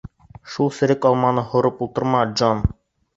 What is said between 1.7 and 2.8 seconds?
ултырма, Джон!